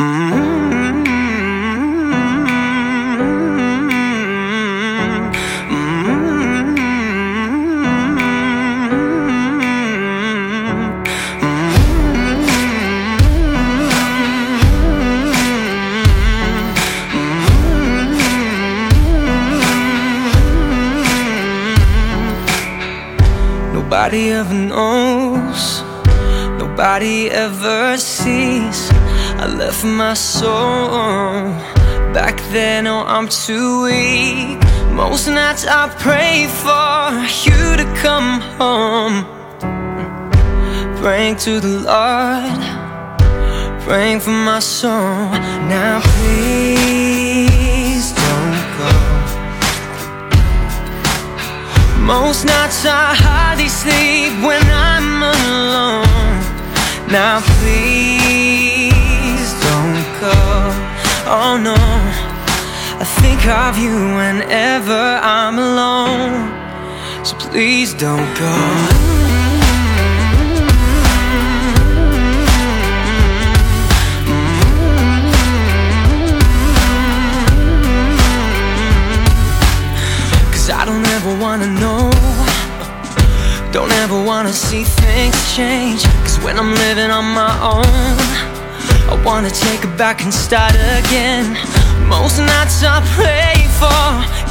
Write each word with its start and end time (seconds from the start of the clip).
Nobody 0.00 0.32
ever 24.32 24.54
knows, 24.54 25.82
nobody 26.58 27.30
ever 27.30 27.98
sees. 27.98 28.89
I 29.42 29.46
left 29.46 29.84
my 29.84 30.12
soul 30.12 31.48
back 32.12 32.36
then. 32.52 32.86
Oh, 32.86 33.04
I'm 33.06 33.26
too 33.26 33.84
weak. 33.84 34.58
Most 34.92 35.28
nights 35.28 35.64
I 35.66 35.88
pray 36.06 36.46
for 36.62 37.24
you 37.46 37.76
to 37.80 37.84
come 38.02 38.42
home. 38.60 39.24
Praying 41.00 41.36
to 41.36 41.58
the 41.58 41.74
Lord, 41.88 42.60
praying 43.86 44.20
for 44.20 44.36
my 44.50 44.58
soul. 44.58 45.30
Now, 45.72 46.02
please 46.18 48.12
don't 48.12 48.60
go. 48.76 48.92
Most 51.98 52.44
nights 52.44 52.84
I 52.84 53.14
hardly 53.14 53.68
sleep 53.68 54.32
when 54.44 54.66
I'm 54.68 55.22
alone. 55.22 56.10
Now 57.10 57.40
please 57.40 57.99
think 63.40 63.52
of 63.52 63.78
you 63.78 63.92
whenever 63.92 65.20
I'm 65.22 65.58
alone. 65.58 67.24
So 67.24 67.36
please 67.36 67.94
don't 67.94 68.26
go. 68.38 68.56
Cause 80.50 80.70
I 80.70 80.84
don't 80.84 81.06
ever 81.06 81.38
wanna 81.40 81.66
know 81.66 82.10
Don't 83.72 83.92
ever 83.92 84.22
wanna 84.22 84.52
see 84.52 84.84
things 84.84 85.54
change 85.54 86.04
Cause 86.24 86.38
when 86.44 86.58
I'm 86.58 86.74
living 86.74 87.10
on 87.10 87.24
my 87.24 87.52
own 87.62 88.16
I 89.08 89.22
wanna 89.24 89.50
take 89.50 89.84
it 89.84 89.96
back 89.96 90.22
and 90.22 90.32
start 90.32 90.74
again 90.74 91.79
Most 92.08 92.38
nights 92.38 92.82
I 92.82 93.00
pray 93.18 93.66
for 93.80 94.10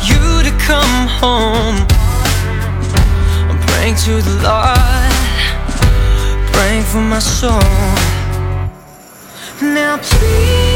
you 0.09 0.44
to 0.44 0.52
come 0.66 1.08
home. 1.22 1.78
I'm 3.50 3.59
praying 3.67 3.95
to 4.06 4.22
the 4.22 4.36
Lord 4.44 5.16
Praying 6.53 6.83
for 6.83 7.02
my 7.02 7.19
soul. 7.19 7.59
Now 9.61 9.97
please 9.97 10.69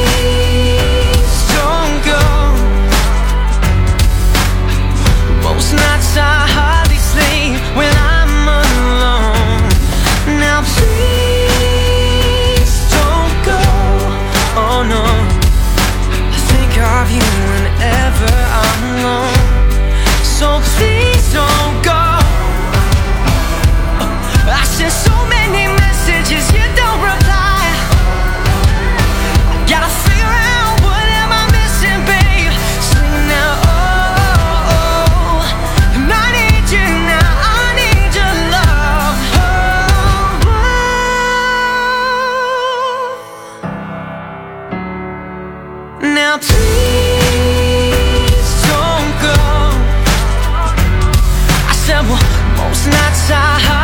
Now 46.04 46.38
please 46.38 46.52
don't 48.68 49.12
go. 49.24 49.40
I 51.66 51.74
said, 51.86 52.02
well, 52.02 52.20
most 52.58 52.88
nights 52.88 53.32
I. 53.32 53.83